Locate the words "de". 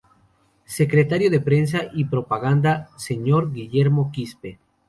1.29-1.41